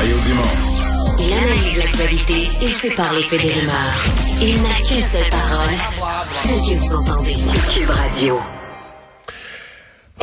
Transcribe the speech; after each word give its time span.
Mario 0.00 0.16
Dumont. 0.20 1.18
Il 1.18 1.30
analyse 1.30 1.76
l'actualité 1.76 2.48
et 2.62 2.68
sépare 2.70 3.12
les 3.12 3.22
faits 3.22 3.42
des 3.42 3.52
rumeurs. 3.52 3.74
Il 4.40 4.62
n'a 4.62 4.74
qu'une 4.76 5.04
seule 5.04 5.28
parole, 5.28 5.76
celle 6.36 6.60
que 6.62 6.80
vous 6.80 6.94
entendez. 6.94 7.36
Cube 7.70 7.90
Radio. 7.90 8.40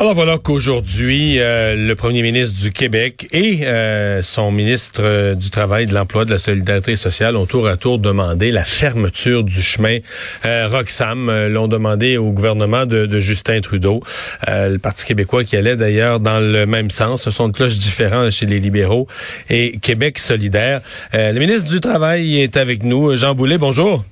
Alors 0.00 0.14
voilà 0.14 0.38
qu'aujourd'hui, 0.38 1.40
euh, 1.40 1.74
le 1.74 1.94
premier 1.96 2.22
ministre 2.22 2.56
du 2.56 2.70
Québec 2.70 3.26
et 3.32 3.66
euh, 3.66 4.22
son 4.22 4.52
ministre 4.52 5.00
euh, 5.02 5.34
du 5.34 5.50
Travail, 5.50 5.86
de 5.86 5.94
l'Emploi, 5.94 6.24
de 6.24 6.30
la 6.30 6.38
Solidarité 6.38 6.94
sociale 6.94 7.34
ont 7.34 7.46
tour 7.46 7.66
à 7.66 7.76
tour 7.76 7.98
demandé 7.98 8.52
la 8.52 8.62
fermeture 8.62 9.42
du 9.42 9.60
chemin 9.60 9.98
Roxham. 10.44 11.48
L'ont 11.48 11.66
demandé 11.66 12.16
au 12.16 12.30
gouvernement 12.30 12.86
de, 12.86 13.18
Justin 13.18 13.60
Trudeau. 13.60 14.00
le 14.46 14.76
Parti 14.76 15.04
québécois 15.04 15.42
qui 15.42 15.56
allait 15.56 15.74
d'ailleurs 15.74 16.20
dans 16.20 16.38
le 16.38 16.64
même 16.64 16.90
sens. 16.90 17.22
Ce 17.22 17.32
sont 17.32 17.48
de 17.48 17.52
cloches 17.52 17.78
différentes 17.78 18.30
chez 18.30 18.46
les 18.46 18.60
libéraux 18.60 19.08
et 19.50 19.78
Québec 19.82 20.20
solidaire. 20.20 20.80
le 21.12 21.38
ministre 21.40 21.68
du 21.68 21.80
Travail 21.80 22.40
est 22.40 22.56
avec 22.56 22.84
nous. 22.84 23.16
Jean 23.16 23.34
Boulet, 23.34 23.58
bonjour. 23.58 24.04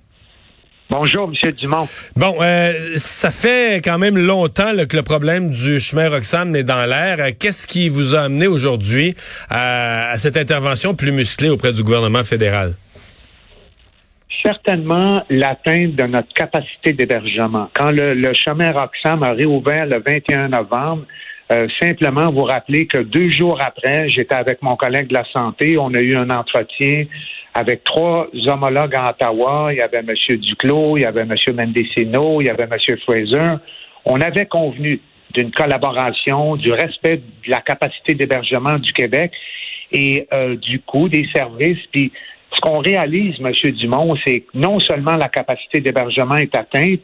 Bonjour, 0.89 1.31
M. 1.43 1.53
Dumont. 1.53 1.89
Bon, 2.15 2.37
euh, 2.41 2.93
ça 2.95 3.33
fait 3.33 3.81
quand 3.85 3.99
même 3.99 4.17
longtemps 4.17 4.71
que 4.89 4.97
le 4.97 5.03
problème 5.03 5.51
du 5.51 5.81
chemin 5.81 6.09
Roxham 6.09 6.55
est 6.55 6.63
dans 6.63 6.89
l'air. 6.89 7.17
Euh, 7.19 7.31
qu'est-ce 7.39 7.67
qui 7.67 7.89
vous 7.89 8.15
a 8.15 8.21
amené 8.21 8.47
aujourd'hui 8.47 9.15
à, 9.51 10.13
cette 10.17 10.37
intervention 10.37 10.95
plus 10.95 11.11
musclée 11.11 11.49
auprès 11.49 11.73
du 11.73 11.83
gouvernement 11.83 12.23
fédéral? 12.23 12.75
Certainement 14.45 15.25
l'atteinte 15.29 15.97
de 15.97 16.05
notre 16.05 16.33
capacité 16.33 16.93
d'hébergement. 16.93 17.69
Quand 17.75 17.91
le, 17.91 18.33
chemin 18.35 18.71
Roxham 18.71 19.25
a 19.25 19.33
réouvert 19.33 19.87
le 19.87 20.01
21 20.07 20.49
novembre, 20.51 21.03
euh, 21.53 21.69
simplement 21.81 22.33
vous 22.33 22.43
rappeler 22.43 22.87
que 22.87 22.99
deux 22.99 23.31
jours 23.31 23.61
après, 23.61 24.09
j'étais 24.09 24.35
avec 24.35 24.63
mon 24.63 24.77
collègue 24.77 25.09
de 25.09 25.15
la 25.15 25.25
santé, 25.33 25.79
on 25.79 25.95
a 25.95 26.01
eu 26.01 26.17
un 26.17 26.31
entretien 26.31 27.05
avec 27.55 27.85
trois 27.85 28.29
homologues 28.47 28.95
à 28.97 29.11
Ottawa. 29.11 29.73
Il 29.73 29.79
y 29.79 29.81
avait 29.81 30.01
M. 30.01 30.37
Duclos, 30.37 30.99
il 30.99 31.03
y 31.03 31.07
avait 31.07 31.23
M. 31.23 31.35
Mendicino, 31.55 32.41
il 32.43 32.47
y 32.47 32.51
avait 32.51 32.65
M. 32.65 32.97
Fraser. 33.05 33.57
On 34.05 34.21
avait 34.21 34.47
convenu 34.47 35.01
d'une 35.33 35.51
collaboration, 35.51 36.57
du 36.57 36.73
respect 36.73 37.17
de 37.17 37.51
la 37.51 37.61
capacité 37.61 38.15
d'hébergement 38.15 38.79
du 38.79 38.93
Québec 38.93 39.33
et 39.93 40.27
euh, 40.33 40.57
du 40.57 40.81
coût 40.81 41.09
des 41.09 41.27
services. 41.35 41.79
Puis 41.93 42.13
ce 42.57 42.61
qu'on 42.61 42.79
réalise, 42.79 43.37
M. 43.39 43.53
Dumont, 43.73 44.17
c'est 44.27 44.41
que 44.41 44.51
non 44.55 44.81
seulement 44.81 45.17
la 45.17 45.29
capacité 45.29 45.81
d'hébergement 45.81 46.37
est 46.37 46.57
atteinte, 46.57 47.01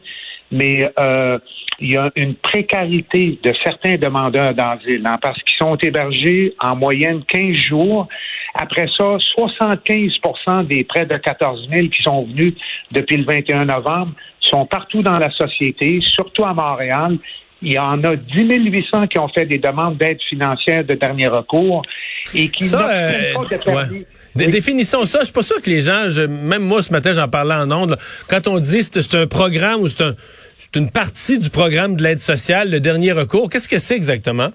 mais 0.51 0.91
euh, 0.99 1.37
il 1.79 1.93
y 1.93 1.97
a 1.97 2.11
une 2.15 2.35
précarité 2.35 3.39
de 3.43 3.53
certains 3.63 3.95
demandeurs 3.95 4.53
d'asile 4.53 5.03
hein, 5.05 5.17
parce 5.21 5.41
qu'ils 5.43 5.57
sont 5.57 5.75
hébergés 5.77 6.53
en 6.59 6.75
moyenne 6.75 7.23
15 7.27 7.55
jours. 7.55 8.07
Après 8.53 8.87
ça, 8.97 9.17
75% 9.37 10.67
des 10.67 10.83
près 10.83 11.05
de 11.05 11.17
14 11.17 11.67
000 11.69 11.87
qui 11.87 12.03
sont 12.03 12.25
venus 12.25 12.53
depuis 12.91 13.17
le 13.17 13.25
21 13.25 13.65
novembre 13.65 14.13
sont 14.39 14.65
partout 14.65 15.01
dans 15.01 15.17
la 15.17 15.31
société, 15.31 15.99
surtout 15.99 16.45
à 16.45 16.53
Montréal. 16.53 17.17
Il 17.61 17.71
y 17.71 17.79
en 17.79 18.03
a 18.03 18.15
10 18.15 18.59
800 18.59 19.07
qui 19.07 19.17
ont 19.17 19.29
fait 19.29 19.45
des 19.45 19.57
demandes 19.57 19.97
d'aide 19.97 20.21
financière 20.29 20.83
de 20.83 20.95
dernier 20.95 21.27
recours 21.27 21.81
et 22.35 22.49
qui 22.49 22.69
n'ont 22.71 22.79
euh, 22.79 23.33
pas 23.33 23.55
de 23.55 23.63
permis. 23.63 24.05
Définissons 24.35 25.05
ça. 25.05 25.19
Je 25.19 25.25
suis 25.25 25.33
pas 25.33 25.43
sûr 25.43 25.61
que 25.61 25.69
les 25.69 25.81
gens, 25.81 26.07
même 26.27 26.63
moi 26.63 26.81
ce 26.81 26.91
matin, 26.91 27.13
j'en 27.13 27.27
parlais 27.27 27.55
en 27.55 27.71
ondes. 27.71 27.97
quand 28.27 28.47
on 28.47 28.59
dit 28.59 28.83
c'est 28.83 29.15
un 29.15 29.27
programme 29.27 29.81
ou 29.81 29.87
c'est 29.87 30.03
un, 30.03 30.15
une 30.75 30.89
partie 30.89 31.39
du 31.39 31.49
programme 31.49 31.95
de 31.95 32.03
l'aide 32.03 32.21
sociale, 32.21 32.71
le 32.71 32.79
dernier 32.79 33.11
recours, 33.11 33.49
qu'est-ce 33.49 33.67
que 33.67 33.79
c'est 33.79 33.95
exactement? 33.95 34.49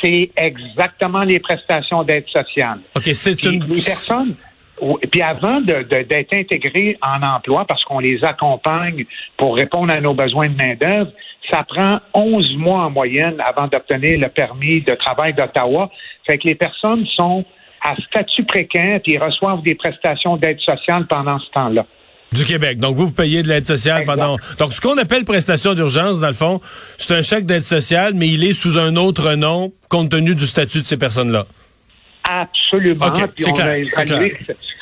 C'est 0.00 0.30
exactement 0.36 1.22
les 1.22 1.40
prestations 1.40 2.02
d'aide 2.04 2.26
sociale. 2.28 2.80
OK, 2.96 3.08
c'est 3.12 3.42
une... 3.44 3.64
Les 3.64 3.82
personnes... 3.82 4.34
Puis 5.10 5.22
avant 5.22 5.60
d'être 5.60 6.34
intégrées 6.34 6.96
en 7.02 7.20
emploi, 7.26 7.64
parce 7.66 7.82
qu'on 7.84 7.98
les 7.98 8.22
accompagne 8.22 9.06
pour 9.36 9.56
répondre 9.56 9.92
à 9.92 10.00
nos 10.00 10.14
besoins 10.14 10.48
de 10.48 10.54
main-d'œuvre, 10.54 11.10
ça 11.50 11.64
prend 11.64 11.98
11 12.14 12.56
mois 12.58 12.84
en 12.84 12.90
moyenne 12.90 13.42
avant 13.44 13.66
d'obtenir 13.66 14.20
le 14.20 14.28
permis 14.28 14.82
de 14.82 14.94
travail 14.94 15.34
d'Ottawa. 15.34 15.90
Fait 16.26 16.38
que 16.38 16.46
les 16.46 16.54
personnes 16.54 17.04
sont 17.16 17.44
à 17.82 17.94
statut 17.96 18.44
précaire 18.44 19.00
et 19.04 19.18
reçoivent 19.18 19.62
des 19.62 19.74
prestations 19.74 20.36
d'aide 20.36 20.60
sociale 20.60 21.06
pendant 21.06 21.38
ce 21.38 21.50
temps-là. 21.50 21.86
Du 22.32 22.44
Québec. 22.44 22.78
Donc, 22.78 22.96
vous, 22.96 23.06
vous 23.06 23.14
payez 23.14 23.42
de 23.42 23.48
l'aide 23.48 23.64
sociale 23.64 24.04
pendant... 24.04 24.36
Donc, 24.58 24.72
ce 24.72 24.80
qu'on 24.80 24.98
appelle 24.98 25.24
prestation 25.24 25.72
d'urgence, 25.72 26.20
dans 26.20 26.28
le 26.28 26.34
fond, 26.34 26.60
c'est 26.98 27.14
un 27.14 27.22
chèque 27.22 27.46
d'aide 27.46 27.64
sociale, 27.64 28.12
mais 28.14 28.28
il 28.28 28.44
est 28.44 28.52
sous 28.52 28.78
un 28.78 28.96
autre 28.96 29.34
nom, 29.34 29.72
compte 29.88 30.10
tenu 30.10 30.34
du 30.34 30.46
statut 30.46 30.82
de 30.82 30.86
ces 30.86 30.98
personnes-là. 30.98 31.46
Absolument. 32.24 33.06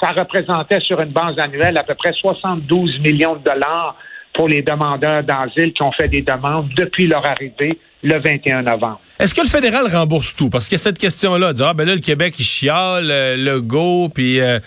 ça 0.00 0.08
représentait 0.08 0.80
sur 0.80 1.00
une 1.00 1.10
base 1.10 1.38
annuelle 1.38 1.78
à 1.78 1.84
peu 1.84 1.94
près 1.94 2.12
72 2.12 2.98
millions 2.98 3.36
de 3.36 3.44
dollars 3.44 3.96
pour 4.34 4.48
les 4.48 4.62
demandeurs 4.62 5.22
d'asile 5.22 5.72
qui 5.72 5.82
ont 5.82 5.92
fait 5.92 6.08
des 6.08 6.22
demandes 6.22 6.68
depuis 6.76 7.06
leur 7.06 7.24
arrivée 7.24 7.78
le 8.02 8.18
21 8.20 8.62
novembre. 8.62 9.00
Est-ce 9.18 9.34
que 9.34 9.40
le 9.40 9.48
fédéral 9.48 9.86
rembourse 9.92 10.34
tout? 10.36 10.50
Parce 10.50 10.68
qu'il 10.68 10.76
y 10.76 10.80
a 10.80 10.84
cette 10.84 10.98
question-là. 10.98 11.52
Ah, 11.60 11.74
ben 11.74 11.86
là, 11.86 11.94
le 11.94 12.00
Québec, 12.00 12.34
il 12.38 12.44
chiale, 12.44 13.10
euh, 13.10 13.36
le 13.36 13.60
GO, 13.60 14.08
puis 14.08 14.40
euh, 14.40 14.58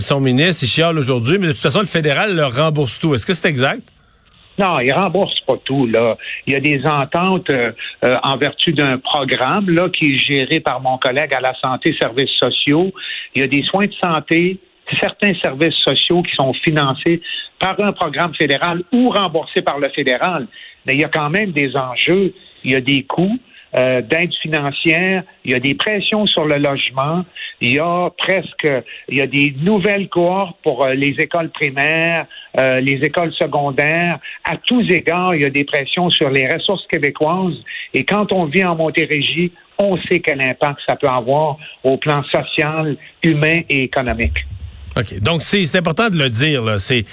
son 0.00 0.20
ministre, 0.20 0.64
il 0.64 0.68
chiale 0.68 0.98
aujourd'hui, 0.98 1.38
mais 1.38 1.48
de 1.48 1.52
toute 1.52 1.62
façon, 1.62 1.80
le 1.80 1.86
fédéral 1.86 2.34
leur 2.34 2.54
rembourse 2.54 2.98
tout. 2.98 3.14
Est-ce 3.14 3.26
que 3.26 3.34
c'est 3.34 3.48
exact? 3.48 3.82
Non, 4.58 4.80
il 4.80 4.90
rembourse 4.92 5.38
pas 5.40 5.56
tout. 5.64 5.86
Là, 5.86 6.16
il 6.46 6.54
y 6.54 6.56
a 6.56 6.60
des 6.60 6.80
ententes 6.86 7.50
euh, 7.50 7.72
en 8.22 8.36
vertu 8.38 8.72
d'un 8.72 8.98
programme 8.98 9.68
là 9.68 9.90
qui 9.90 10.14
est 10.14 10.16
géré 10.16 10.60
par 10.60 10.80
mon 10.80 10.96
collègue 10.96 11.34
à 11.34 11.40
la 11.40 11.54
santé, 11.54 11.94
services 11.98 12.30
sociaux. 12.38 12.92
Il 13.34 13.42
y 13.42 13.44
a 13.44 13.48
des 13.48 13.62
soins 13.64 13.84
de 13.84 13.94
santé, 14.02 14.58
certains 15.00 15.34
services 15.42 15.74
sociaux 15.84 16.22
qui 16.22 16.34
sont 16.36 16.52
financés 16.54 17.20
par 17.58 17.78
un 17.80 17.92
programme 17.92 18.34
fédéral 18.34 18.82
ou 18.92 19.06
remboursés 19.06 19.62
par 19.62 19.78
le 19.78 19.88
fédéral. 19.90 20.46
Mais 20.86 20.94
il 20.94 21.00
y 21.00 21.04
a 21.04 21.08
quand 21.08 21.30
même 21.30 21.52
des 21.52 21.76
enjeux, 21.76 22.32
il 22.64 22.72
y 22.72 22.74
a 22.74 22.80
des 22.80 23.02
coûts. 23.02 23.38
Euh, 23.74 24.00
d'aide 24.00 24.32
financière, 24.40 25.22
il 25.44 25.50
y 25.50 25.54
a 25.54 25.60
des 25.60 25.74
pressions 25.74 26.24
sur 26.26 26.46
le 26.46 26.56
logement, 26.56 27.26
il 27.60 27.74
y 27.74 27.78
a 27.78 28.08
presque, 28.16 28.66
il 29.08 29.18
y 29.18 29.20
a 29.20 29.26
des 29.26 29.54
nouvelles 29.60 30.08
cohortes 30.08 30.56
pour 30.62 30.84
euh, 30.84 30.94
les 30.94 31.14
écoles 31.18 31.50
primaires, 31.50 32.26
euh, 32.58 32.80
les 32.80 32.94
écoles 33.02 33.32
secondaires. 33.32 34.18
À 34.44 34.56
tous 34.56 34.80
égards, 34.88 35.34
il 35.34 35.42
y 35.42 35.44
a 35.44 35.50
des 35.50 35.64
pressions 35.64 36.08
sur 36.08 36.30
les 36.30 36.48
ressources 36.48 36.86
québécoises. 36.86 37.60
Et 37.92 38.04
quand 38.04 38.32
on 38.32 38.46
vit 38.46 38.64
en 38.64 38.76
Montérégie, 38.76 39.52
on 39.78 39.98
sait 40.02 40.20
quel 40.20 40.40
impact 40.40 40.80
ça 40.88 40.96
peut 40.96 41.08
avoir 41.08 41.58
au 41.84 41.98
plan 41.98 42.22
social, 42.24 42.96
humain 43.22 43.60
et 43.68 43.82
économique. 43.82 44.38
OK. 44.96 45.20
Donc, 45.20 45.42
c'est 45.42 45.76
important 45.76 46.10
de 46.10 46.18
le 46.18 46.30
dire. 46.30 46.76
C'est 46.78 47.04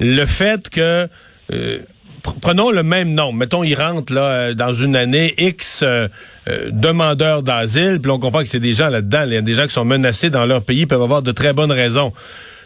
le 0.00 0.26
fait 0.26 0.68
que... 0.70 1.08
Euh, 1.52 1.78
prenons 2.40 2.70
le 2.70 2.82
même 2.82 3.12
nombre. 3.12 3.34
Mettons, 3.34 3.64
il 3.64 3.74
rentre 3.74 4.12
là, 4.12 4.22
euh, 4.22 4.54
dans 4.54 4.72
une 4.72 4.96
année 4.96 5.34
X 5.38 5.82
euh, 5.82 6.08
demandeurs 6.70 7.42
d'asile, 7.42 8.00
puis 8.00 8.10
on 8.10 8.18
comprend 8.18 8.40
que 8.40 8.48
c'est 8.48 8.60
des 8.60 8.72
gens 8.72 8.88
là-dedans. 8.88 9.24
Il 9.26 9.34
y 9.34 9.36
a 9.36 9.42
des 9.42 9.54
gens 9.54 9.66
qui 9.66 9.74
sont 9.74 9.84
menacés 9.84 10.30
dans 10.30 10.46
leur 10.46 10.62
pays, 10.62 10.86
peuvent 10.86 11.02
avoir 11.02 11.22
de 11.22 11.32
très 11.32 11.52
bonnes 11.52 11.72
raisons. 11.72 12.12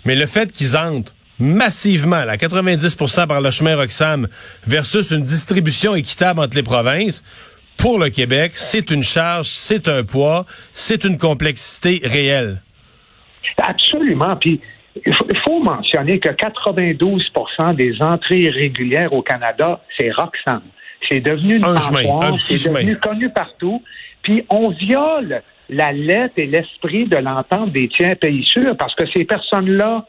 Mais 0.05 0.15
le 0.15 0.27
fait 0.27 0.53
qu'ils 0.53 0.77
entrent 0.77 1.13
massivement, 1.41 2.17
à 2.17 2.37
90% 2.37 3.27
par 3.27 3.41
le 3.41 3.51
chemin 3.51 3.77
Roxham, 3.77 4.29
versus 4.67 5.11
une 5.11 5.25
distribution 5.25 5.95
équitable 5.95 6.41
entre 6.41 6.57
les 6.57 6.63
provinces, 6.63 7.23
pour 7.77 7.99
le 7.99 8.11
Québec, 8.11 8.53
c'est 8.55 8.91
une 8.91 9.05
charge, 9.05 9.49
c'est 9.49 9.87
un 9.87 10.03
poids, 10.03 10.47
c'est 10.73 11.05
une 11.05 11.17
complexité 11.17 12.01
réelle. 12.05 12.61
Absolument. 13.57 14.37
Puis 14.37 14.61
il 15.07 15.15
faut, 15.45 15.61
mentionner 15.61 16.19
que 16.19 16.29
92% 16.29 17.75
des 17.77 18.03
entrées 18.03 18.51
régulières 18.51 19.13
au 19.13 19.23
Canada, 19.23 19.81
c'est 19.97 20.11
Roxham. 20.11 20.63
C'est 21.09 21.21
devenu 21.21 21.57
une 21.57 21.79
c'est 22.41 22.71
devenu 22.71 22.99
connu 22.99 23.31
partout. 23.31 23.83
Puis 24.23 24.45
on 24.51 24.71
viole 24.71 25.43
la 25.71 25.93
lettre 25.93 26.35
et 26.37 26.47
l'esprit 26.47 27.07
de 27.07 27.17
l'entente 27.17 27.73
des 27.73 27.89
tiers 27.89 28.17
pays 28.17 28.45
sûrs 28.45 28.77
parce 28.77 28.95
que 28.95 29.05
ces 29.15 29.25
personnes-là 29.25 30.05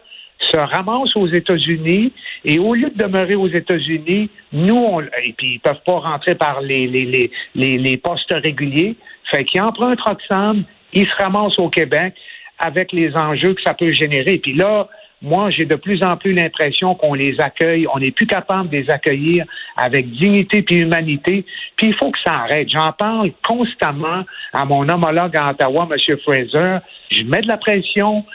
se 0.52 0.58
ramassent 0.58 1.16
aux 1.16 1.28
États-Unis 1.28 2.14
et 2.46 2.60
au 2.60 2.74
lieu 2.74 2.90
de 2.90 2.98
demeurer 2.98 3.36
aux 3.36 3.50
États-Unis, 3.50 4.30
nous, 4.54 4.76
on, 4.76 5.02
et 5.02 5.34
puis 5.38 5.56
ils 5.56 5.60
peuvent 5.60 5.84
pas 5.86 6.00
rentrer 6.00 6.36
par 6.36 6.62
les, 6.62 6.88
les, 6.88 7.32
les, 7.56 7.78
les, 7.78 7.98
postes 7.98 8.34
réguliers, 8.34 8.96
fait 9.30 9.44
qu'ils 9.44 9.62
empruntent 9.62 10.00
Roxham, 10.02 10.64
ils 10.94 11.06
se 11.06 11.16
ramassent 11.24 11.60
au 11.60 11.70
Québec, 11.70 12.14
avec 12.60 12.92
les 12.92 13.16
enjeux 13.16 13.54
que 13.54 13.62
ça 13.62 13.74
peut 13.74 13.92
générer. 13.92 14.38
Puis 14.38 14.54
là, 14.54 14.88
moi, 15.22 15.50
j'ai 15.50 15.66
de 15.66 15.76
plus 15.76 16.02
en 16.02 16.16
plus 16.16 16.34
l'impression 16.34 16.96
qu'on 16.96 17.14
les 17.14 17.40
accueille, 17.42 17.86
on 17.94 18.00
n'est 18.00 18.12
plus 18.12 18.28
capable 18.28 18.70
de 18.70 18.78
les 18.78 18.90
accueillir 18.90 19.46
avec 19.76 20.10
dignité 20.12 20.62
puis 20.62 20.80
humanité. 20.80 21.46
Puis 21.76 21.88
il 21.88 21.96
faut 21.96 22.12
que 22.12 22.20
ça 22.26 22.36
arrête. 22.36 22.70
J'en 22.70 22.94
parle 22.94 23.32
constamment 23.46 24.24
à 24.54 24.66
mon 24.66 24.88
homologue 24.88 25.36
à 25.36 25.52
Ottawa, 25.52 25.90
M. 25.92 26.18
Fraser. 26.20 26.78
Je 27.12 27.24
mets 27.24 27.42
de 27.42 27.48
la 27.48 27.58
pression. 27.58 28.26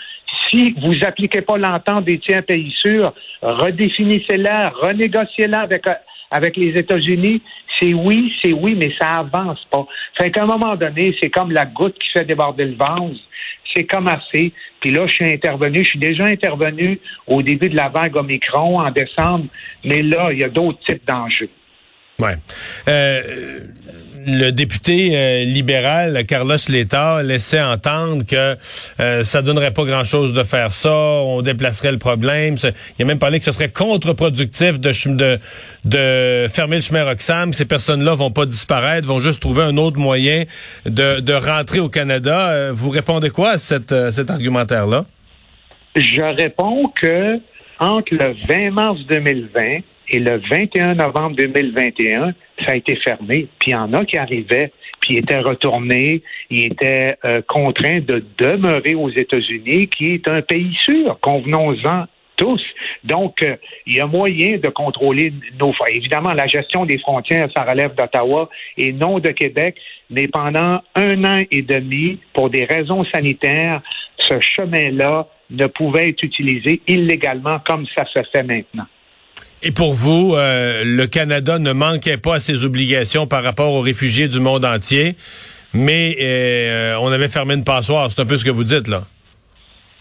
Si 0.50 0.74
vous 0.82 1.04
appliquez 1.06 1.40
pas 1.40 1.56
l'entente 1.56 2.04
des 2.04 2.18
tiers 2.18 2.44
pays 2.44 2.74
sûrs, 2.82 3.14
redéfinissez-la, 3.40 4.70
renégociez-la 4.70 5.60
avec 5.60 5.86
avec 6.34 6.56
les 6.56 6.70
États-Unis, 6.70 7.40
c'est 7.78 7.94
oui, 7.94 8.32
c'est 8.42 8.52
oui, 8.52 8.74
mais 8.74 8.92
ça 9.00 9.18
avance 9.18 9.64
pas. 9.70 9.86
Fait 10.18 10.30
qu'à 10.30 10.42
un 10.42 10.46
moment 10.46 10.74
donné, 10.76 11.16
c'est 11.22 11.30
comme 11.30 11.52
la 11.52 11.64
goutte 11.64 11.98
qui 11.98 12.08
fait 12.10 12.24
déborder 12.24 12.64
le 12.64 12.74
vase 12.74 13.20
c'est 13.74 13.84
comme 13.84 14.08
assez. 14.08 14.52
Puis 14.80 14.90
là, 14.90 15.06
je 15.06 15.14
suis 15.14 15.32
intervenu, 15.32 15.82
je 15.82 15.90
suis 15.90 15.98
déjà 15.98 16.24
intervenu 16.24 17.00
au 17.26 17.42
début 17.42 17.68
de 17.68 17.76
la 17.76 17.88
vague 17.88 18.16
Omicron 18.16 18.78
en 18.78 18.90
décembre, 18.90 19.46
mais 19.84 20.02
là, 20.02 20.32
il 20.32 20.38
y 20.38 20.44
a 20.44 20.48
d'autres 20.48 20.78
types 20.86 21.06
d'enjeux. 21.08 21.50
Ouais. 22.20 22.36
Euh, 22.88 23.60
le 24.26 24.50
député 24.50 25.16
euh, 25.16 25.44
libéral 25.44 26.24
Carlos 26.26 26.56
Letta 26.68 27.22
laissait 27.22 27.60
entendre 27.60 28.24
que 28.24 28.56
euh, 29.00 29.24
ça 29.24 29.42
donnerait 29.42 29.72
pas 29.72 29.84
grand-chose 29.84 30.32
de 30.32 30.42
faire 30.44 30.72
ça, 30.72 30.92
on 30.92 31.42
déplacerait 31.42 31.92
le 31.92 31.98
problème. 31.98 32.56
Il 32.98 33.02
a 33.02 33.04
même 33.04 33.18
parlé 33.18 33.38
que 33.38 33.44
ce 33.44 33.52
serait 33.52 33.70
contre-productif 33.70 34.80
de, 34.80 34.92
de, 35.06 35.38
de 35.84 36.48
fermer 36.48 36.76
le 36.76 36.82
chemin 36.82 37.04
Roxham, 37.04 37.52
ces 37.52 37.64
personnes-là 37.64 38.14
vont 38.14 38.30
pas 38.30 38.46
disparaître, 38.46 39.06
vont 39.06 39.20
juste 39.20 39.40
trouver 39.40 39.62
un 39.62 39.76
autre 39.76 39.98
moyen 39.98 40.44
de, 40.86 41.20
de 41.20 41.32
rentrer 41.32 41.80
au 41.80 41.88
Canada. 41.88 42.50
Euh, 42.50 42.72
vous 42.74 42.90
répondez 42.90 43.30
quoi 43.30 43.50
à 43.50 43.58
cette, 43.58 43.92
euh, 43.92 44.10
cet 44.10 44.30
argumentaire-là? 44.30 45.04
Je 45.96 46.22
réponds 46.22 46.88
que 46.94 47.38
entre 47.78 48.14
le 48.14 48.34
20 48.46 48.70
mars 48.70 49.00
2020 49.08 49.80
et 50.08 50.20
le 50.20 50.40
21 50.50 50.94
novembre 50.94 51.36
2021, 51.36 52.34
ça 52.64 52.72
a 52.72 52.76
été 52.76 52.96
fermé. 52.96 53.48
Puis 53.58 53.70
il 53.70 53.72
y 53.72 53.74
en 53.74 53.92
a 53.92 54.04
qui 54.04 54.18
arrivaient, 54.18 54.72
puis 55.00 55.16
étaient 55.16 55.40
retournés, 55.40 56.22
ils 56.50 56.66
étaient 56.66 57.16
euh, 57.24 57.42
contraints 57.46 58.00
de 58.00 58.24
demeurer 58.38 58.94
aux 58.94 59.10
États-Unis, 59.10 59.88
qui 59.88 60.14
est 60.14 60.28
un 60.28 60.42
pays 60.42 60.74
sûr, 60.84 61.18
convenons-en 61.20 62.04
tous. 62.36 62.62
Donc, 63.04 63.42
euh, 63.42 63.56
il 63.86 63.94
y 63.94 64.00
a 64.00 64.06
moyen 64.06 64.58
de 64.58 64.68
contrôler 64.68 65.32
nos 65.60 65.72
Évidemment, 65.88 66.32
la 66.32 66.46
gestion 66.46 66.84
des 66.84 66.98
frontières, 66.98 67.48
ça 67.56 67.64
relève 67.64 67.94
d'Ottawa 67.94 68.48
et 68.76 68.92
non 68.92 69.18
de 69.18 69.30
Québec, 69.30 69.76
mais 70.10 70.28
pendant 70.28 70.80
un 70.94 71.24
an 71.24 71.42
et 71.50 71.62
demi, 71.62 72.18
pour 72.32 72.50
des 72.50 72.64
raisons 72.64 73.04
sanitaires, 73.14 73.82
ce 74.18 74.40
chemin-là 74.40 75.28
ne 75.50 75.66
pouvait 75.66 76.08
être 76.08 76.22
utilisé 76.22 76.80
illégalement 76.88 77.58
comme 77.66 77.86
ça 77.96 78.04
se 78.06 78.20
fait 78.32 78.42
maintenant. 78.42 78.86
Et 79.66 79.70
pour 79.70 79.94
vous, 79.94 80.34
euh, 80.34 80.82
le 80.84 81.06
Canada 81.06 81.58
ne 81.58 81.72
manquait 81.72 82.18
pas 82.18 82.34
à 82.34 82.40
ses 82.40 82.66
obligations 82.66 83.26
par 83.26 83.42
rapport 83.42 83.72
aux 83.72 83.80
réfugiés 83.80 84.28
du 84.28 84.38
monde 84.38 84.62
entier, 84.66 85.16
mais 85.72 86.16
euh, 86.20 86.96
on 87.00 87.08
avait 87.08 87.28
fermé 87.28 87.54
une 87.54 87.64
passoire. 87.64 88.10
C'est 88.10 88.20
un 88.20 88.26
peu 88.26 88.36
ce 88.36 88.44
que 88.44 88.50
vous 88.50 88.64
dites, 88.64 88.88
là. 88.88 89.00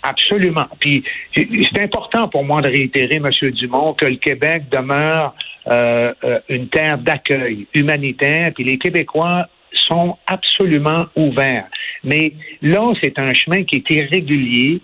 Absolument. 0.04 0.65
Puis 0.81 1.06
c'est 1.33 1.81
important 1.81 2.27
pour 2.27 2.44
moi 2.44 2.62
de 2.62 2.68
réitérer, 2.68 3.15
M. 3.15 3.30
Dumont, 3.51 3.94
que 3.94 4.06
le 4.06 4.18
Québec 4.18 4.63
demeure 4.69 5.33
euh, 5.71 6.12
une 6.50 6.68
terre 6.68 6.98
d'accueil 6.98 7.65
humanitaire, 7.74 8.51
puis 8.54 8.65
les 8.65 8.77
Québécois 8.77 9.48
sont 9.88 10.18
absolument 10.27 11.06
ouverts. 11.15 11.68
Mais 12.04 12.33
là, 12.62 12.92
c'est 13.01 13.18
un 13.18 13.33
chemin 13.33 13.63
qui 13.63 13.77
est 13.77 13.89
irrégulier, 13.89 14.81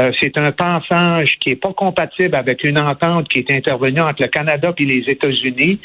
euh, 0.00 0.12
c'est 0.20 0.38
un 0.38 0.52
passage 0.52 1.36
qui 1.40 1.50
n'est 1.50 1.56
pas 1.56 1.72
compatible 1.72 2.34
avec 2.36 2.64
une 2.64 2.78
entente 2.78 3.28
qui 3.28 3.40
est 3.40 3.50
intervenue 3.50 4.00
entre 4.00 4.22
le 4.22 4.28
Canada 4.28 4.72
et 4.78 4.84
les 4.84 5.04
États-Unis. 5.08 5.78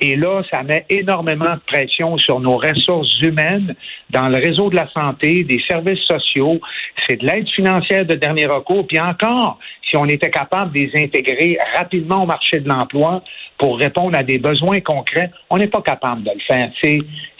Et 0.00 0.16
là, 0.16 0.42
ça 0.50 0.62
met 0.62 0.84
énormément 0.90 1.54
de 1.54 1.60
pression 1.66 2.18
sur 2.18 2.40
nos 2.40 2.56
ressources 2.56 3.20
humaines 3.22 3.74
dans 4.10 4.28
le 4.28 4.36
réseau 4.36 4.68
de 4.68 4.76
la 4.76 4.88
santé, 4.90 5.44
des 5.44 5.62
services 5.66 6.02
sociaux. 6.04 6.60
C'est 7.06 7.16
de 7.16 7.26
l'aide 7.26 7.48
financière 7.48 8.04
de 8.04 8.14
dernier 8.14 8.46
recours. 8.46 8.86
Puis 8.86 9.00
encore, 9.00 9.58
si 9.88 9.96
on 9.96 10.06
était 10.06 10.30
capable 10.30 10.72
de 10.72 10.80
les 10.80 11.04
intégrer 11.04 11.58
rapidement 11.74 12.24
au 12.24 12.26
marché 12.26 12.60
de 12.60 12.68
l'emploi 12.68 13.22
pour 13.58 13.78
répondre 13.78 14.18
à 14.18 14.22
des 14.22 14.38
besoins 14.38 14.80
concrets, 14.80 15.30
on 15.48 15.56
n'est 15.56 15.68
pas 15.68 15.82
capable 15.82 16.24
de 16.24 16.30
le 16.30 16.40
faire. 16.40 16.70
C'est, 16.82 16.98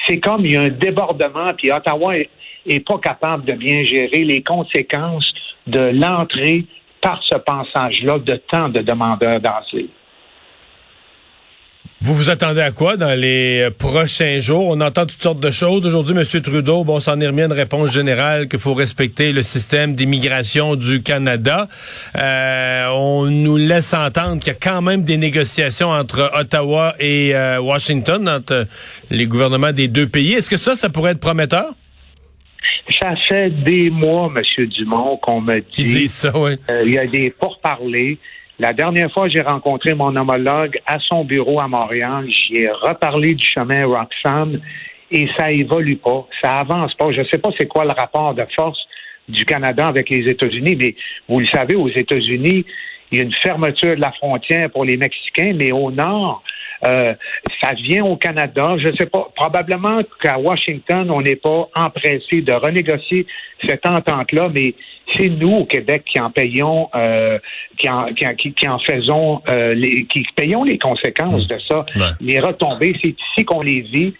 c'est 0.08 0.20
comme 0.20 0.46
il 0.46 0.52
y 0.52 0.56
a 0.56 0.62
un 0.62 0.68
débordement, 0.68 1.52
puis 1.56 1.70
Ottawa 1.72 2.16
est, 2.16 2.30
est 2.66 2.86
pas 2.86 2.98
capable 2.98 3.44
de 3.44 3.54
bien 3.54 3.84
gérer 3.84 4.24
les 4.24 4.42
conséquences 4.42 5.32
de 5.66 5.80
l'entrée 5.98 6.66
par 7.00 7.20
ce 7.28 7.36
passage-là 7.36 8.18
de 8.18 8.40
tant 8.50 8.68
de 8.68 8.80
demandeurs 8.80 9.40
d'asile. 9.40 9.88
Vous 12.04 12.14
vous 12.14 12.30
attendez 12.30 12.60
à 12.60 12.72
quoi 12.72 12.96
dans 12.96 13.16
les 13.16 13.68
prochains 13.78 14.40
jours? 14.40 14.66
On 14.66 14.80
entend 14.80 15.06
toutes 15.06 15.22
sortes 15.22 15.38
de 15.38 15.52
choses. 15.52 15.86
Aujourd'hui, 15.86 16.16
M. 16.16 16.42
Trudeau, 16.42 16.82
bon, 16.82 16.98
s'en 16.98 17.20
est 17.20 17.28
remis 17.28 17.42
à 17.42 17.44
une 17.44 17.52
réponse 17.52 17.92
générale 17.92 18.48
qu'il 18.48 18.58
faut 18.58 18.74
respecter 18.74 19.30
le 19.30 19.44
système 19.44 19.94
d'immigration 19.94 20.74
du 20.74 21.04
Canada. 21.04 21.68
Euh, 22.18 22.88
on 22.88 23.26
nous 23.26 23.56
laisse 23.56 23.94
entendre 23.94 24.40
qu'il 24.40 24.48
y 24.48 24.56
a 24.56 24.58
quand 24.60 24.82
même 24.82 25.02
des 25.02 25.16
négociations 25.16 25.90
entre 25.90 26.32
Ottawa 26.36 26.96
et 26.98 27.36
euh, 27.36 27.60
Washington, 27.60 28.28
entre 28.28 28.66
les 29.10 29.26
gouvernements 29.26 29.70
des 29.70 29.86
deux 29.86 30.08
pays. 30.08 30.32
Est-ce 30.32 30.50
que 30.50 30.56
ça, 30.56 30.74
ça 30.74 30.88
pourrait 30.88 31.12
être 31.12 31.20
prometteur? 31.20 31.66
Ça 32.98 33.14
fait 33.28 33.50
des 33.50 33.90
mois, 33.90 34.32
M. 34.34 34.66
Dumont, 34.66 35.16
qu'on 35.18 35.40
me 35.40 35.60
dit. 35.60 36.08
ça, 36.08 36.32
oui. 36.34 36.52
Euh, 36.68 36.82
il 36.84 36.92
y 36.92 36.98
a 36.98 37.06
des 37.06 37.30
pourparlers. 37.30 38.18
La 38.58 38.72
dernière 38.72 39.10
fois, 39.12 39.28
j'ai 39.28 39.40
rencontré 39.40 39.94
mon 39.94 40.14
homologue 40.14 40.78
à 40.86 40.98
son 41.00 41.24
bureau 41.24 41.60
à 41.60 41.68
Montréal. 41.68 42.26
J'y 42.28 42.62
ai 42.62 42.70
reparlé 42.70 43.34
du 43.34 43.44
chemin 43.44 43.86
Roxham 43.86 44.60
et 45.10 45.28
ça 45.36 45.50
évolue 45.50 45.96
pas, 45.96 46.26
ça 46.42 46.60
avance 46.60 46.94
pas. 46.94 47.12
Je 47.12 47.20
ne 47.20 47.26
sais 47.26 47.38
pas 47.38 47.50
c'est 47.58 47.66
quoi 47.66 47.84
le 47.84 47.92
rapport 47.92 48.34
de 48.34 48.44
force 48.54 48.78
du 49.28 49.44
Canada 49.44 49.86
avec 49.86 50.08
les 50.10 50.28
États-Unis, 50.28 50.76
mais 50.76 50.94
vous 51.28 51.40
le 51.40 51.46
savez, 51.46 51.76
aux 51.76 51.88
États-Unis, 51.88 52.64
il 53.10 53.18
y 53.18 53.20
a 53.20 53.24
une 53.24 53.34
fermeture 53.42 53.94
de 53.94 54.00
la 54.00 54.12
frontière 54.12 54.70
pour 54.70 54.84
les 54.84 54.96
Mexicains, 54.96 55.52
mais 55.54 55.70
au 55.70 55.90
nord, 55.90 56.42
euh, 56.84 57.14
ça 57.60 57.74
vient 57.74 58.04
au 58.04 58.16
Canada. 58.16 58.76
Je 58.78 58.88
ne 58.88 58.96
sais 58.96 59.06
pas. 59.06 59.28
Probablement 59.36 60.00
qu'à 60.20 60.38
Washington, 60.38 61.10
on 61.10 61.22
n'est 61.22 61.36
pas 61.36 61.68
empressé 61.74 62.40
de 62.42 62.52
renégocier 62.52 63.26
cette 63.66 63.86
entente-là, 63.86 64.50
mais 64.52 64.74
c'est 65.16 65.28
nous 65.28 65.52
au 65.52 65.64
Québec 65.64 66.04
qui 66.06 66.18
en 66.20 66.30
payons, 66.30 66.88
euh, 66.94 67.38
qui, 67.78 67.88
en, 67.88 68.06
qui, 68.14 68.52
qui, 68.54 68.68
en 68.68 68.78
faisons, 68.78 69.42
euh, 69.48 69.74
les, 69.74 70.06
qui 70.06 70.24
payons 70.34 70.64
les 70.64 70.78
conséquences 70.78 71.46
de 71.46 71.58
ça, 71.68 71.86
les 72.20 72.40
retombées. 72.40 72.94
C'est 73.00 73.08
ici 73.10 73.44
qu'on 73.44 73.62
les 73.62 73.82
vit. 73.82 74.14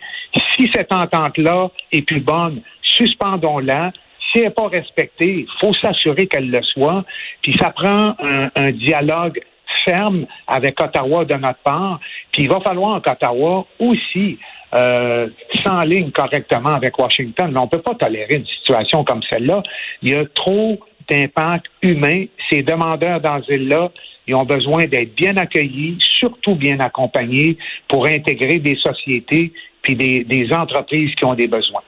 Si 0.56 0.70
cette 0.75 0.93
entente-là 0.93 1.70
est 1.91 2.06
plus 2.06 2.20
bonne, 2.20 2.61
suspendons-la 2.82 3.93
si 4.31 4.38
elle 4.38 4.44
n'est 4.44 4.50
pas 4.50 4.69
respectée, 4.69 5.41
il 5.41 5.47
faut 5.61 5.75
s'assurer 5.75 6.26
qu'elle 6.26 6.50
le 6.50 6.62
soit. 6.62 7.05
Puis 7.43 7.55
ça 7.61 7.70
prend 7.70 8.17
un, 8.19 8.50
un 8.56 8.70
dialogue 8.70 9.43
ferme 9.85 10.26
avec 10.47 10.81
Ottawa 10.81 11.25
de 11.25 11.35
notre 11.35 11.58
part. 11.65 12.00
Puis 12.32 12.44
il 12.44 12.49
va 12.49 12.61
falloir 12.61 13.00
qu'Ottawa 13.02 13.67
aussi 13.79 14.38
euh, 14.75 15.29
s'enligne 15.62 16.11
correctement 16.12 16.73
avec 16.73 16.99
Washington. 16.99 17.50
Mais 17.52 17.61
on 17.61 17.64
ne 17.64 17.69
peut 17.69 17.82
pas 17.82 17.94
tolérer 17.94 18.37
une 18.37 18.46
situation 18.46 19.05
comme 19.05 19.20
celle-là. 19.31 19.62
Il 20.00 20.11
y 20.11 20.14
a 20.14 20.25
trop 20.34 20.81
d'impact 21.10 21.67
humain. 21.82 22.24
Ces 22.48 22.62
demandeurs 22.62 23.20
d'asile-là, 23.20 23.91
ils 24.27 24.34
ont 24.34 24.44
besoin 24.44 24.86
d'être 24.86 25.15
bien 25.15 25.36
accueillis, 25.36 25.98
surtout 26.01 26.55
bien 26.55 26.81
accompagnés 26.81 27.58
pour 27.89 28.06
intégrer 28.06 28.60
des 28.60 28.77
sociétés 28.77 29.53
puis 29.82 29.96
des, 29.96 30.48
entreprises 30.53 31.12
qui 31.17 31.24
ont 31.24 31.34
des 31.34 31.48
besoins. 31.48 31.82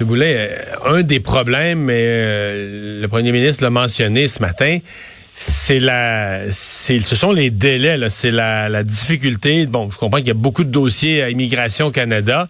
M. 0.00 0.06
Boulet, 0.06 0.36
euh, 0.36 0.96
un 0.96 1.02
des 1.02 1.20
problèmes, 1.20 1.88
euh, 1.88 3.00
le 3.00 3.06
premier 3.06 3.30
ministre 3.30 3.62
l'a 3.62 3.70
mentionné 3.70 4.26
ce 4.26 4.42
matin, 4.42 4.78
c'est 5.34 5.80
la, 5.80 6.52
c'est, 6.52 7.00
ce 7.00 7.16
sont 7.16 7.32
les 7.32 7.50
délais, 7.50 7.96
là, 7.96 8.08
c'est 8.08 8.30
la, 8.30 8.68
la 8.68 8.84
difficulté. 8.84 9.66
Bon, 9.66 9.90
je 9.90 9.96
comprends 9.96 10.18
qu'il 10.18 10.28
y 10.28 10.32
a 10.32 10.34
beaucoup 10.34 10.62
de 10.62 10.70
dossiers 10.70 11.22
à 11.22 11.30
Immigration 11.30 11.90
Canada, 11.90 12.48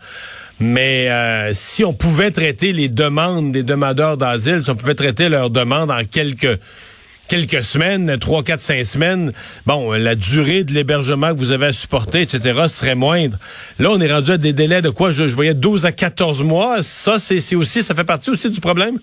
mais 0.61 1.11
euh, 1.11 1.50
si 1.55 1.83
on 1.85 1.95
pouvait 1.95 2.31
traiter 2.31 2.73
les 2.73 2.91
demandes 2.91 3.53
des 3.53 3.62
demandeurs 3.62 4.19
d'asile, 4.19 4.62
si 4.62 4.71
on 4.71 4.76
pouvait 4.76 4.95
traiter 4.95 5.31
leurs 5.31 5.50
demandes 5.50 5.91
en 5.91 6.05
quelques 6.05 6.61
quelques 7.26 7.64
semaines, 7.64 8.19
trois, 8.19 8.43
quatre, 8.43 8.61
cinq 8.61 8.85
semaines, 8.85 9.33
bon, 9.64 9.93
la 9.93 10.14
durée 10.14 10.62
de 10.62 10.75
l'hébergement 10.75 11.33
que 11.33 11.38
vous 11.38 11.53
avez 11.53 11.67
à 11.67 11.73
supporter, 11.73 12.21
etc., 12.21 12.64
serait 12.69 12.95
moindre. 12.95 13.38
Là, 13.79 13.93
on 13.93 14.00
est 14.00 14.12
rendu 14.12 14.33
à 14.33 14.37
des 14.37 14.53
délais 14.53 14.83
de 14.83 14.91
quoi? 14.91 15.11
Je, 15.11 15.26
je 15.26 15.35
voyais 15.35 15.55
12 15.55 15.87
à 15.87 15.93
14 15.93 16.43
mois. 16.43 16.83
Ça, 16.83 17.19
c'est 17.19 17.57
aussi, 17.57 17.83
ça 17.83 17.95
fait 17.95 18.05
partie 18.05 18.29
aussi 18.29 18.50
du 18.50 18.61
problème? 18.61 18.99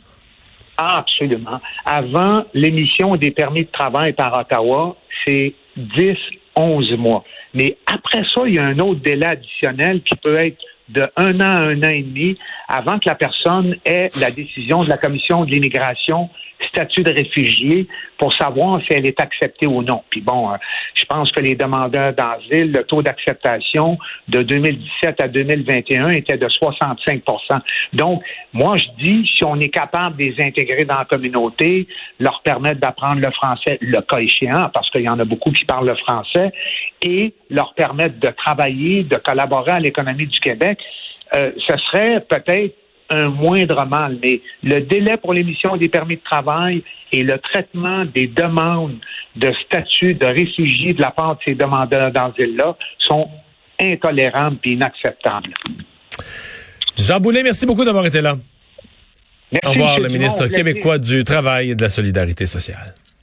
Absolument. 0.83 1.61
Avant 1.85 2.43
l'émission 2.55 3.15
des 3.15 3.29
permis 3.29 3.65
de 3.65 3.71
travail 3.71 4.13
par 4.13 4.35
Ottawa, 4.35 4.95
c'est 5.23 5.53
10, 5.77 6.17
11 6.55 6.93
mois. 6.97 7.23
Mais 7.53 7.77
après 7.85 8.23
ça, 8.33 8.41
il 8.47 8.55
y 8.55 8.59
a 8.59 8.63
un 8.63 8.79
autre 8.79 8.99
délai 9.01 9.27
additionnel 9.27 10.01
qui 10.01 10.15
peut 10.15 10.37
être 10.37 10.57
de 10.91 11.09
un 11.17 11.39
an 11.39 11.41
à 11.41 11.69
un 11.71 11.79
an 11.79 11.89
et 11.89 12.03
demi 12.03 12.37
avant 12.67 12.99
que 12.99 13.07
la 13.07 13.15
personne 13.15 13.75
ait 13.85 14.09
la 14.19 14.31
décision 14.31 14.83
de 14.83 14.89
la 14.89 14.97
Commission 14.97 15.45
de 15.45 15.51
l'immigration 15.51 16.29
statut 16.67 17.03
de 17.03 17.11
réfugié 17.11 17.87
pour 18.17 18.33
savoir 18.33 18.79
si 18.81 18.93
elle 18.93 19.05
est 19.05 19.19
acceptée 19.19 19.67
ou 19.67 19.81
non. 19.81 20.03
Puis 20.09 20.21
bon, 20.21 20.51
euh, 20.51 20.57
je 20.93 21.05
pense 21.05 21.31
que 21.31 21.41
les 21.41 21.55
demandeurs 21.55 22.13
d'asile, 22.13 22.71
le 22.71 22.83
taux 22.83 23.01
d'acceptation 23.01 23.97
de 24.27 24.43
2017 24.43 25.21
à 25.21 25.27
2021 25.27 26.09
était 26.09 26.37
de 26.37 26.47
65% 26.47 27.59
Donc, 27.93 28.23
moi, 28.53 28.77
je 28.77 28.85
dis, 28.99 29.29
si 29.35 29.43
on 29.43 29.59
est 29.59 29.69
capable 29.69 30.17
de 30.17 30.25
les 30.25 30.45
intégrer 30.45 30.85
dans 30.85 30.99
la 30.99 31.05
communauté, 31.05 31.87
leur 32.19 32.41
permettre 32.43 32.79
d'apprendre 32.79 33.21
le 33.21 33.31
français, 33.31 33.77
le 33.81 34.01
cas 34.01 34.19
échéant, 34.19 34.69
parce 34.73 34.89
qu'il 34.91 35.01
y 35.01 35.09
en 35.09 35.19
a 35.19 35.25
beaucoup 35.25 35.51
qui 35.51 35.65
parlent 35.65 35.87
le 35.87 35.95
français, 35.95 36.51
et 37.01 37.33
leur 37.49 37.73
permettre 37.73 38.19
de 38.19 38.29
travailler, 38.29 39.03
de 39.03 39.15
collaborer 39.17 39.71
à 39.71 39.79
l'économie 39.79 40.27
du 40.27 40.39
Québec, 40.39 40.79
euh, 41.35 41.51
ce 41.67 41.77
serait 41.77 42.21
peut-être 42.21 42.75
un 43.09 43.29
moindre 43.29 43.85
mal, 43.85 44.17
mais 44.23 44.41
le 44.63 44.81
délai 44.81 45.17
pour 45.17 45.33
l'émission 45.33 45.75
des 45.75 45.89
permis 45.89 46.15
de 46.15 46.21
travail 46.23 46.81
et 47.11 47.23
le 47.23 47.37
traitement 47.39 48.05
des 48.05 48.27
demandes 48.27 48.97
de 49.35 49.51
statut 49.65 50.13
de 50.13 50.25
réfugié 50.25 50.93
de 50.93 51.01
la 51.01 51.11
part 51.11 51.35
de 51.35 51.41
ces 51.45 51.55
demandeurs 51.55 52.11
d'asile-là 52.11 52.77
sont 52.99 53.29
intolérables 53.79 54.57
et 54.63 54.71
inacceptables. 54.71 55.53
Jean 56.97 57.19
Boulet, 57.19 57.43
merci 57.43 57.65
beaucoup 57.65 57.83
d'avoir 57.83 58.05
été 58.05 58.21
là. 58.21 58.35
Merci, 59.51 59.67
Au 59.67 59.71
revoir, 59.71 59.99
le 59.99 60.07
ministre 60.07 60.47
québécois 60.47 60.97
du 60.97 61.25
Travail 61.25 61.71
et 61.71 61.75
de 61.75 61.81
la 61.81 61.89
Solidarité 61.89 62.47
sociale. 62.47 62.93